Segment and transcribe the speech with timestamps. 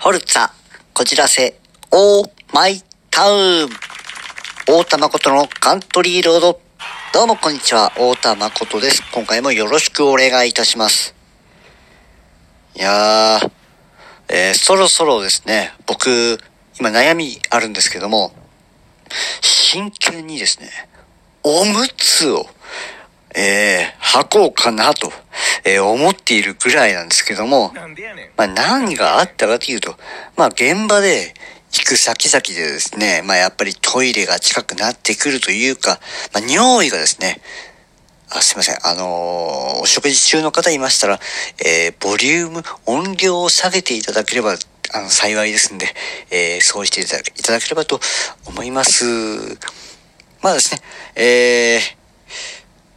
[0.00, 0.48] フォルツァ、
[0.94, 1.58] こじらせ、
[1.90, 3.68] オーマイタウン。
[4.68, 6.60] 大田誠のカントリーロード。
[7.12, 9.02] どうもこんにちは、大田誠です。
[9.12, 11.16] 今回もよろしくお願いいたします。
[12.76, 13.50] いやー、
[14.28, 16.38] えー、そろそろですね、僕、
[16.78, 18.32] 今悩みあるんですけども、
[19.40, 20.70] 真剣にですね、
[21.42, 22.46] おむつを、
[23.34, 25.12] えー、履こうかなと、
[25.64, 27.72] えー思っているぐらいなんですけども、
[28.36, 29.96] まあ何があったかというと、
[30.36, 31.34] まあ現場で
[31.72, 36.00] 行く先々でですね、まあやっぱりトイレが近くなってくるというか、
[36.32, 37.40] まあ尿意がですね、
[38.30, 38.78] あ、すいません。
[38.86, 41.20] あのーお食事中の方いましたら、
[41.64, 44.56] えー、ボリューム、音量を下げていただければ、
[44.92, 45.86] あの、幸いですんで、
[46.30, 48.00] えーそうしていただけいただければと
[48.46, 49.04] 思います。
[50.42, 50.80] まあですね、
[51.16, 51.78] え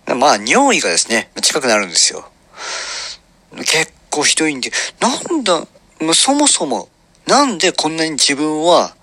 [0.07, 2.30] ー、まあ、尿意がですね、近くなるんですよ。
[3.57, 5.59] 結構ひどいんで、なんだ、
[5.99, 6.89] もうそもそも、
[7.27, 8.95] なんでこんなに自分は、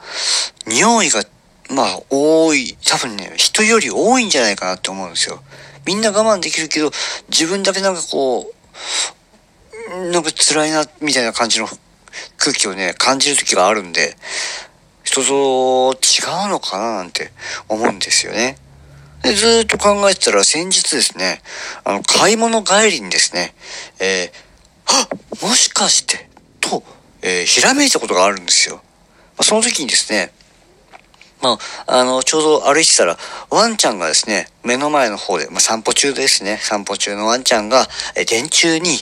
[0.67, 1.23] 匂いが、
[1.71, 5.43] まあ、多い、多分ね、人より多いんじゃないかなって思うんですよ。
[5.87, 6.91] みんな我慢できるけど、
[7.31, 8.53] 自分だけなんかこ
[9.91, 11.69] う、なんか辛いな、みたいな感じの
[12.37, 14.17] 空気をね、感じる時があるんで、
[15.03, 17.33] 人と違うのかななんて
[17.69, 18.59] 思うんですよね。
[19.23, 21.43] で、ずーっと考えてたら先日ですね、
[21.85, 23.55] あの、買い物帰りにですね、
[24.01, 24.49] えー、
[24.87, 26.29] あもしかして、
[26.61, 26.83] と、
[27.23, 28.77] えーひらめいたことがあるんですよ。
[28.77, 28.83] ま
[29.39, 30.33] あ、その時にですね、
[31.41, 33.17] まあ、あの、ちょうど歩いてたら、
[33.51, 38.99] ワンちゃんがですね、目の前の方で、まあ、散歩中ですね、散歩中のワンちゃんが、え電柱に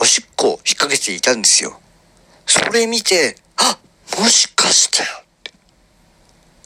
[0.00, 1.80] おしっこを引っ掛けていたんですよ。
[2.46, 3.78] それ見て、あ
[4.18, 5.08] もしかしてよ。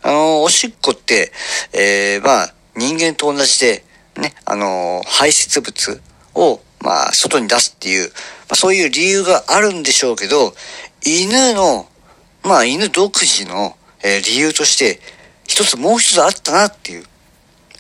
[0.03, 1.33] あの、おしっこって、
[1.73, 3.85] えー、まあ、人間と同じで、
[4.17, 6.01] ね、あの、排泄物
[6.35, 8.15] を、まあ、外に出すっていう、ま
[8.51, 10.55] あ、そういう理由があるんでしょうけど、
[11.05, 11.87] 犬の、
[12.43, 15.01] まあ、犬独自の、えー理由として、
[15.47, 17.05] 一つもう一つあったなっていう。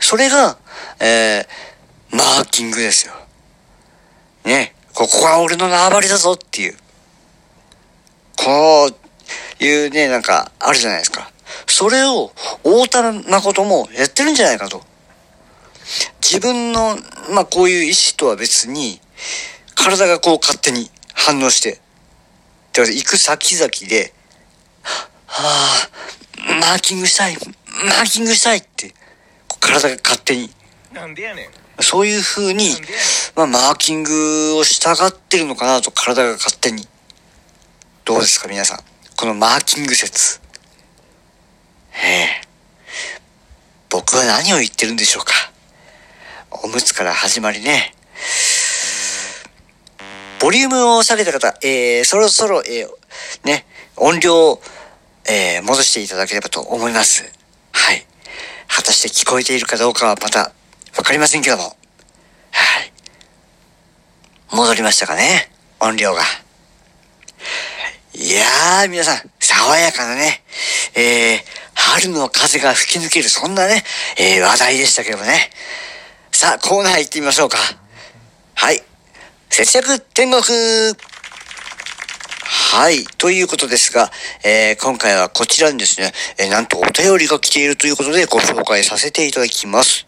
[0.00, 0.58] それが、
[1.00, 3.14] えー、マーキングですよ。
[4.44, 6.76] ね、ここは俺の縄張りだぞっていう。
[8.36, 11.31] こういうね、なんか、あるじゃないですか。
[11.72, 12.30] それを、
[12.64, 14.82] 大田誠もやってるんじゃないかと。
[16.20, 16.98] 自分の、
[17.30, 19.00] まあ、こういう意志とは別に、
[19.74, 21.80] 体がこう勝手に反応して、
[22.74, 24.12] で、行く先々で、
[24.82, 25.88] はあ、
[26.60, 27.36] マーキングしたい、
[27.88, 28.94] マーキングしたいって、
[29.58, 30.50] 体が勝手に、
[30.92, 31.82] なんでやねん。
[31.82, 32.76] そういう風に。
[33.34, 36.86] まあ、マーキングを従ってるのかなと、体が勝手に。
[38.04, 38.80] どうですか、皆さん。
[39.16, 40.41] このマーキング説。
[41.94, 42.40] ええ。
[43.90, 45.32] 僕は何を言ってるんでしょうか。
[46.50, 47.94] おむつから始まりね。
[50.40, 52.88] ボリュームを下げた方、えー、そろそろ、えー、
[53.44, 53.64] ね、
[53.96, 54.60] 音量を、
[55.28, 57.30] えー、戻していただければと思います。
[57.70, 58.04] はい。
[58.66, 60.52] 果たして聞こえているかどうかはまた、
[60.96, 61.62] わかりませんけども。
[61.62, 62.92] はい。
[64.50, 66.22] 戻りましたかね音量が。
[68.14, 70.42] いやー、皆さん、爽やかなね、
[70.94, 71.51] えー、
[71.92, 73.84] 春の風が吹き抜ける、そんなね、
[74.18, 75.50] えー、話題でしたけどもね。
[76.30, 77.58] さあ、コーナー行ってみましょうか。
[78.54, 78.82] はい。
[79.50, 80.42] 節約天国
[82.72, 83.04] はい。
[83.18, 84.10] ということですが、
[84.42, 90.06] えー今回はこちらにですね、えーなんとお便りが来ているということでご紹介させていただきます。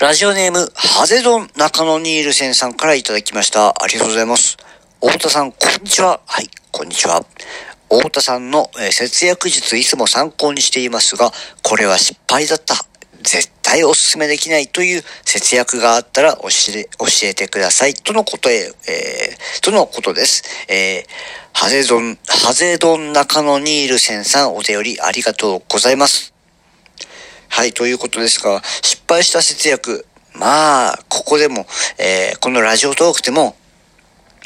[0.00, 3.70] ラジオネーム、ハゼドン中野ニールセンさんからいただきました。
[3.82, 4.58] ありがとうございます。
[5.00, 6.20] 太田さん、こんにちは。
[6.26, 7.24] はい、こんにちは。
[7.98, 11.30] 太田さんの、え節約術いつも参考にしていますが、
[11.62, 12.74] これは失敗だった。
[13.22, 17.94] 絶対お勧めできないという節約があったら教え、教えてください。
[17.94, 20.42] とのことへ、えーとのことです。
[20.68, 21.06] えー、
[21.52, 26.32] ハゼドン、ハゼドン中野ニールセンさんお便りありがとうございます。
[27.48, 30.06] はい、ということですが、失敗した節約。
[30.34, 31.66] まあ、ここでも、
[31.98, 33.54] えーこのラジオトークでも、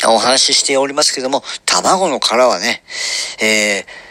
[0.04, 2.82] お話ししておりますけども、卵の殻はね、
[3.40, 4.06] えー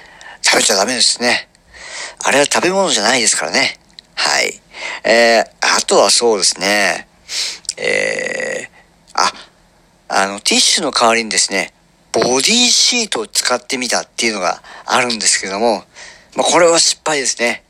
[0.47, 1.49] 食べちゃダメですね。
[2.23, 3.79] あれは食べ物じゃないですからね。
[4.13, 4.61] はい。
[5.03, 5.45] えー
[5.77, 7.07] あとはそうですね、
[7.77, 8.75] えー
[9.13, 9.31] あ、
[10.07, 11.73] あの、ティッシュの代わりにですね、
[12.11, 15.83] ボディシートを使ってみたっていうのがあるんですけども、
[16.35, 17.63] まあ、これは失敗ですね。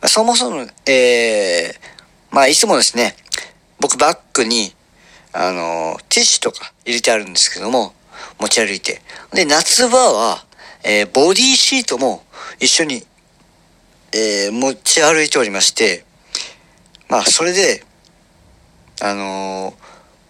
[0.00, 1.94] まあそもそも、えー
[2.30, 3.14] まあ、いつもですね、
[3.78, 4.74] 僕バッグに、
[5.36, 7.92] あの、ティッシュとか入れてあるんですけども、
[8.38, 9.02] 持ち歩いて。
[9.32, 10.44] で、夏場は、
[10.84, 12.24] えーボディシートも
[12.60, 13.04] 一緒に、
[14.12, 16.04] えー持ち歩いておりまして、
[17.08, 17.84] まあ、それで、
[19.02, 19.74] あの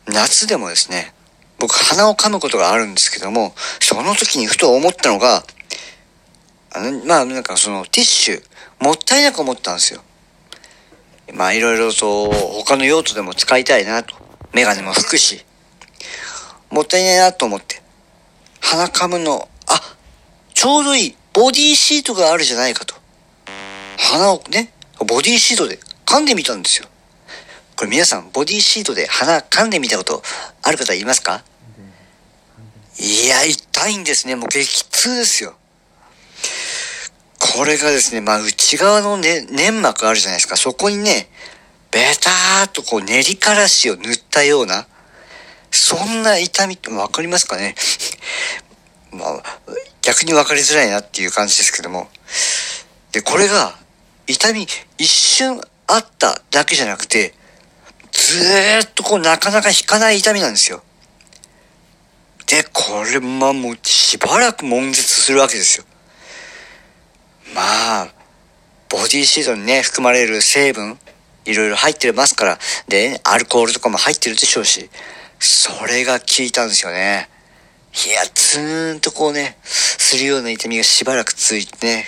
[0.06, 1.14] ー夏でもですね、
[1.58, 5.44] 僕鼻を噛むことがあるんですけども、その時にふと思ったのが、
[6.72, 8.42] あの、まあなんかそのティッシュ、
[8.80, 10.02] もったいなく思ったんですよ。
[11.32, 14.23] まあいろいろと他の用途でも使いたいなと。
[14.54, 15.44] メガネも拭くし。
[16.70, 17.82] もったいないなと思って。
[18.60, 19.96] 鼻噛むの、あ、
[20.54, 21.16] ちょうどいい。
[21.32, 22.94] ボディシートがあるじゃないかと。
[23.98, 26.86] 鼻をね、ボディシートで噛んでみたんですよ。
[27.76, 30.22] これ皆さん、ボディシートで鼻噛んでみたこと
[30.62, 31.42] ある方いますか？
[32.98, 34.36] いや、痛いんですね。
[34.36, 35.56] もう激痛ですよ。
[37.56, 40.56] これがですね、まあ内側のね、粘膜あるじゃないですか。
[40.56, 41.28] そこにね、
[41.94, 44.88] ベターっとこう練りからしを塗ったような、
[45.70, 47.76] そんな痛みってわかりますかね？
[49.12, 49.60] まあ、
[50.02, 52.10] 逆にわかりづらいなっていう感じですけども。
[53.12, 53.78] で、これが、
[54.26, 54.66] 痛み
[54.98, 57.32] 一瞬あっただけじゃなくて、
[58.10, 60.82] ずーっとこうなかなか引かない痛みなんですよ。
[62.46, 65.84] で、これまあもうしばらく悶絶するわけですよ。
[67.54, 68.08] まあ、
[68.88, 70.98] ボディシートにね、含まれる成分、
[71.44, 72.58] いろいろ入ってますから、
[72.88, 74.88] で、アルコールとかも入ってるでしょうし、
[75.38, 77.28] それが効いたんですよね。
[78.06, 82.06] いや、ツーンとこうね、するような痛みがしばらく続いてね、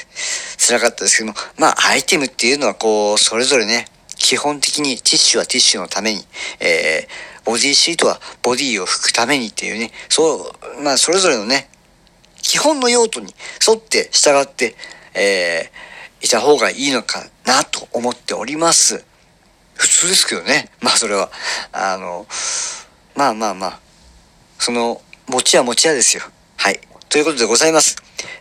[0.58, 3.86] 辛かったですけども、まあ、アイテムっていうのはこう、それぞれね、
[4.16, 6.24] 基本的にティッシュはティッシュのために、
[6.58, 11.68] えー、ボディシートはボディを拭くためにっていうね、そう、まあ、それぞれのね、
[12.42, 13.32] 基本の用途に
[13.66, 14.74] 沿って従って、
[15.14, 19.04] えー、いた方がいいのかなと思っております。
[19.76, 20.70] 普通ですけどね。
[20.80, 21.30] まあそれは。
[21.72, 22.26] あの、
[23.14, 23.80] まあまあまあ、
[24.58, 26.22] その、餅は餅屋ですよ。
[26.56, 26.80] はい。
[27.08, 27.96] ということでございます。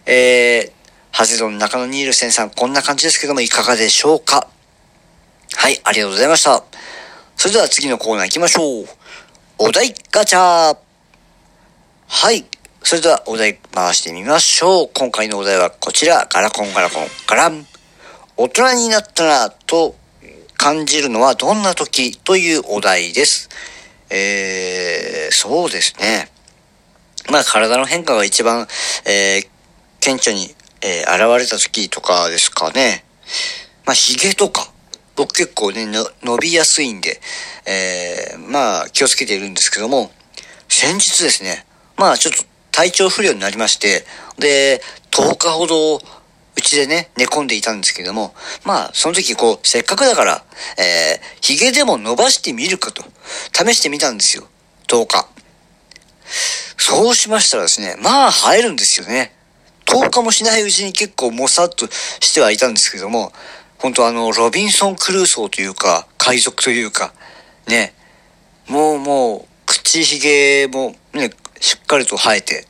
[0.05, 0.71] えー、
[1.11, 4.47] ハゼドン中野ニールセンさん、こんな感じですけども、いかがでしょうか？
[5.55, 6.63] はい、ありがとうございました。
[7.37, 8.85] それでは次のコーナー行きましょう。
[9.57, 10.77] お題ガチャ
[12.07, 12.45] はい。
[12.83, 14.89] それではお題回してみましょう。
[14.93, 16.27] 今回のお題はこちら。
[16.31, 17.07] ガラコンガラコン。
[17.27, 17.65] ガラン。
[18.37, 19.95] 大人になったなと
[20.65, 23.49] 感じるのはどんな時というお題です。
[24.09, 26.31] えー、そうですね。
[27.31, 28.65] まあ体の変化が一番、
[29.05, 29.47] えー、
[29.99, 33.05] 顕著に、えー、現れた時とかですかね。
[33.85, 34.71] まあ髭とか。
[35.15, 35.85] 僕結構ね、
[36.23, 37.21] 伸びやすいんで、
[37.67, 40.09] えー、まあ気をつけているんですけども、
[40.67, 41.63] 先日ですね、
[41.95, 44.03] まあちょっと体調不良になりまして、
[44.39, 44.81] で、
[45.11, 45.99] 10日ほど、
[46.65, 48.33] うちでね、寝込んでいたんですけども、
[48.65, 50.43] まあ、その時こう、せっかくだから、
[50.79, 53.03] えー、髭でも伸ばしてみるかと、
[53.53, 54.47] 試してみたんですよ。
[54.87, 55.27] 10日。
[56.77, 59.35] そうしましたらですね、まあ生えるんですよね。
[59.85, 63.31] 10日もしないうちに結構もさっとしてはいたんですけども、
[63.77, 67.13] 本当あの、ロビンソン・クルーソーというか、海賊というか、
[67.67, 67.93] ね、
[68.67, 71.29] もうもう、口ひげもね、
[71.61, 72.65] しっかりと生えて、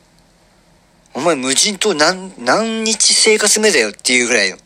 [1.16, 4.58] お前無人島何、何日生活目だよっていうぐらいの。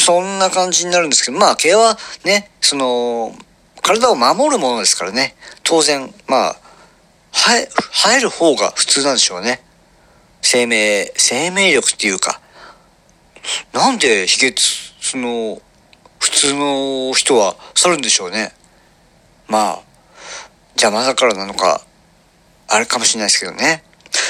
[0.00, 3.36] そんな感じになるんですけど、まあ毛はね、その、
[3.82, 6.56] 体を守るものですからね、当然、まあ、
[7.32, 9.62] 生え、生える方が普通なんでしょうね。
[10.40, 12.40] 生命、生命力っていうか、
[13.74, 15.60] なんでヒゲ、その、
[16.18, 18.54] 普通の人は去るんでしょうね。
[19.48, 19.82] まあ、
[20.76, 21.82] 邪魔だからなのか、
[22.68, 23.84] あれかもしれないですけどね。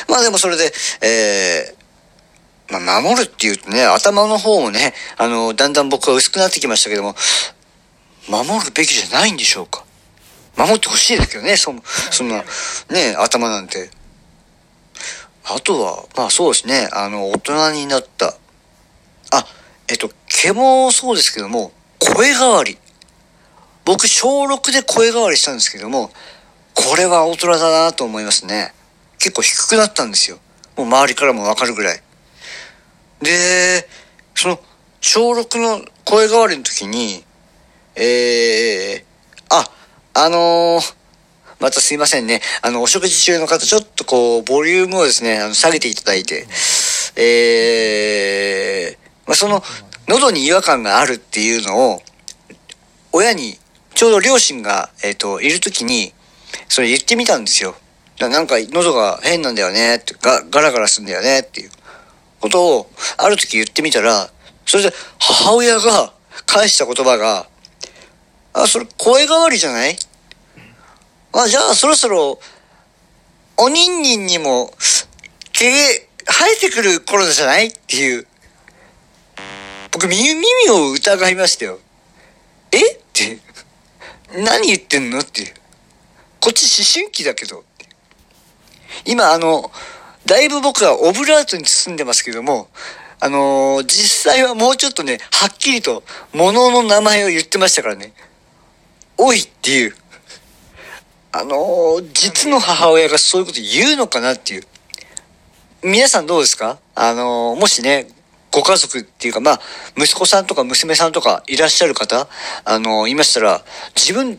[0.08, 0.72] まあでもそれで、
[1.02, 7.14] えー、まあ守るっていうとね、頭の方もね、あの、だんだん僕は薄くなってきましたけども、
[8.28, 9.84] 守るべきじゃないんでしょうか。
[10.56, 11.74] 守ってほしいですけどね、そ、
[12.10, 12.44] そんな、
[12.90, 13.90] ね、頭なんて。
[15.44, 18.34] あとは、まあそうですね、あの、大人になった。
[19.30, 19.46] あ、
[19.88, 22.78] えっと、毛もそうですけども、声変わり。
[23.84, 26.10] 僕、小6で声変わりしたんですけども、
[26.74, 28.72] これは大人だなと思いますね。
[29.24, 30.36] 結構低くなったんですよ。
[30.76, 32.02] もう周りからもわかるぐらい。
[33.22, 33.88] で、
[34.34, 34.60] その、
[35.00, 37.24] 小6の声変わりの時に、
[37.96, 39.04] えー、
[39.48, 39.70] あ、
[40.12, 40.94] あのー、
[41.58, 42.42] またすいませんね。
[42.60, 46.46] あの、お食事中の方、ちょっとこう、ボリュームをですね、あの下げていただいて、
[47.16, 49.62] えー、まあ、その、
[50.06, 52.02] 喉に違和感があるっていうのを、
[53.12, 53.58] 親に、
[53.94, 56.12] ちょうど両親が、えっ、ー、と、いる時に、
[56.68, 57.74] それ言ってみたんですよ。
[58.18, 61.70] なんか、喉が変なんだよね、って、ガガラガラすんだよね、っていう
[62.40, 64.30] ことを、ある時言ってみたら、
[64.66, 66.12] それで母親が
[66.46, 67.48] 返した言葉が、
[68.52, 69.96] あ、それ声変わりじゃない？
[71.32, 72.38] あ、じゃあそろそろ、
[73.56, 74.72] おにんにんにも、
[75.52, 77.66] 毛生えてくる頃じゃない？
[77.66, 78.26] っていう。
[79.90, 81.80] 僕、耳を疑いましたよ。
[82.70, 82.94] え？
[82.94, 83.38] って。
[84.36, 85.18] 何言ってんの？
[85.18, 85.52] って。
[86.40, 87.64] こっち思春期だけど。
[89.04, 89.70] 今あの、
[90.26, 92.68] だいぶ僕はオブラートに包んでますけども、
[93.20, 98.12] あのー、実際はもうちょっとね、はっきりと物の名前を言ってましたからね。
[99.16, 99.94] おいっていう。
[101.32, 104.66] あのー、実の母親がそういうこと言うのかなっていう。
[105.82, 106.78] 皆さんどうですか？
[106.94, 108.08] あのー、もしね、
[108.50, 109.60] ご家族っていうか、まあ、
[109.96, 112.28] 息子さんとか娘さんとかいらっしゃる方、
[112.64, 113.64] あのいましたら、
[113.96, 114.38] 自分、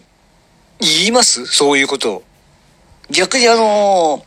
[0.79, 1.45] 言います？
[1.45, 2.23] そういうことを。
[3.09, 4.25] 逆にあの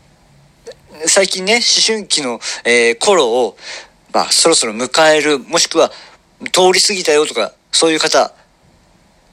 [1.06, 3.56] 最近ね、思春期の、えー、頃を、
[4.12, 5.90] まあ、そろそろ迎える、もしくは、
[6.52, 8.34] 通り過ぎたよとか、そういう方、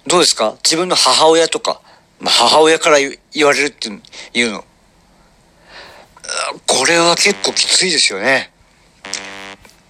[0.08, 0.56] どうですか？
[0.64, 1.82] 自分の母親とか、
[2.20, 3.90] まあ、母親から言われるって
[4.34, 4.64] いうの。
[6.68, 8.52] これは結構きついですよね。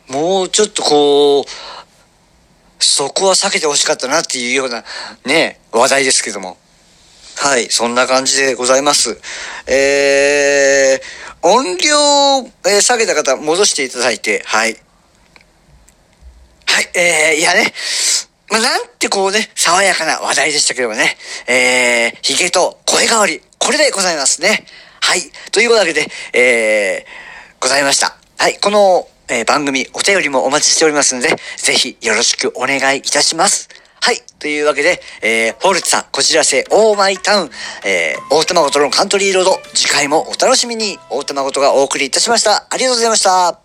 [0.07, 1.45] もうちょっとこう、
[2.79, 4.83] そこは避けてほしかったなっていうような
[5.25, 6.57] ね、話題ですけども。
[7.37, 9.19] はい、そんな感じでございます。
[9.67, 14.77] えー、音量、え、下げた方戻していただいて、はい。
[16.65, 17.73] はい、えー、いやね、
[18.49, 24.65] まあ、なんてこうね、爽やかな話題でしたけどもね、えー、髭と声変わり、これでございますね。
[25.01, 25.21] はい。
[25.51, 28.17] というわけで、えー、ございました。
[28.37, 28.57] はい。
[28.59, 33.69] この、えー、番組、お便りもお待ちしておりますので、ぜひよろしくお願いいたします。
[34.05, 34.21] はい。
[34.37, 37.49] というわけで、えー、フォルツさん、こちらせ、オーマイタウン、
[37.83, 42.67] えー、大玉ごとのカントリーロード、次回もお楽しみに、大玉ごとがお送りいたしました。
[42.69, 43.64] ありがとうございました。